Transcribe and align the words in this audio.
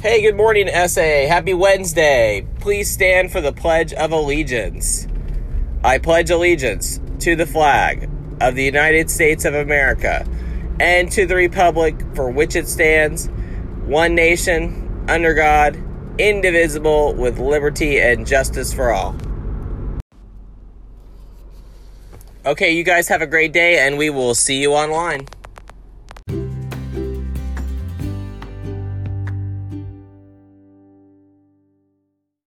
Hey, 0.00 0.22
good 0.22 0.36
morning, 0.36 0.68
SA. 0.68 1.26
Happy 1.26 1.54
Wednesday. 1.54 2.46
Please 2.60 2.88
stand 2.88 3.32
for 3.32 3.40
the 3.40 3.52
Pledge 3.52 3.92
of 3.92 4.12
Allegiance. 4.12 5.08
I 5.82 5.98
pledge 5.98 6.30
allegiance 6.30 7.00
to 7.18 7.34
the 7.34 7.46
flag 7.46 8.08
of 8.40 8.54
the 8.54 8.62
United 8.62 9.10
States 9.10 9.44
of 9.44 9.54
America 9.54 10.24
and 10.78 11.10
to 11.10 11.26
the 11.26 11.34
Republic 11.34 12.00
for 12.14 12.30
which 12.30 12.54
it 12.54 12.68
stands, 12.68 13.26
one 13.86 14.14
nation, 14.14 15.04
under 15.08 15.34
God, 15.34 15.76
indivisible, 16.16 17.14
with 17.14 17.40
liberty 17.40 17.98
and 17.98 18.24
justice 18.24 18.72
for 18.72 18.92
all. 18.92 19.16
Okay, 22.46 22.70
you 22.70 22.84
guys 22.84 23.08
have 23.08 23.20
a 23.20 23.26
great 23.26 23.52
day, 23.52 23.84
and 23.84 23.98
we 23.98 24.10
will 24.10 24.36
see 24.36 24.62
you 24.62 24.74
online. 24.74 25.26